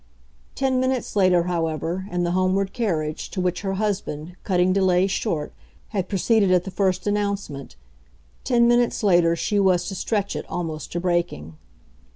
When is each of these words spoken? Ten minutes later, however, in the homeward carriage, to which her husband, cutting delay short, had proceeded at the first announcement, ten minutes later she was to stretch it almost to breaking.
Ten 0.55 0.79
minutes 0.79 1.15
later, 1.15 1.43
however, 1.43 2.07
in 2.09 2.23
the 2.23 2.31
homeward 2.31 2.73
carriage, 2.73 3.29
to 3.29 3.39
which 3.39 3.61
her 3.61 3.73
husband, 3.73 4.35
cutting 4.43 4.73
delay 4.73 5.05
short, 5.05 5.53
had 5.89 6.09
proceeded 6.09 6.49
at 6.51 6.63
the 6.63 6.71
first 6.71 7.05
announcement, 7.05 7.75
ten 8.43 8.67
minutes 8.67 9.03
later 9.03 9.35
she 9.35 9.59
was 9.59 9.87
to 9.89 9.93
stretch 9.93 10.35
it 10.35 10.49
almost 10.49 10.91
to 10.93 10.99
breaking. 10.99 11.55